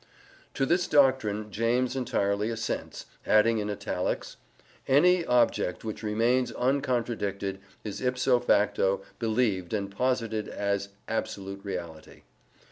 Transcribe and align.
To 0.55 0.65
this 0.65 0.87
doctrine 0.87 1.51
James 1.51 1.95
entirely 1.95 2.49
assents, 2.49 3.05
adding 3.23 3.59
in 3.59 3.69
italics: 3.69 4.37
"ANY 4.87 5.23
OBJECT 5.25 5.83
WHICH 5.85 6.01
REMAINS 6.01 6.51
UNCONTRADICTED 6.57 7.59
IS 7.83 8.01
IPSO 8.01 8.39
FACTO 8.39 9.03
BELIEVED 9.19 9.75
AND 9.75 9.91
POSITED 9.91 10.47
AS 10.47 10.89
ABSOLUTE 11.07 11.63
REALITY." 11.63 12.23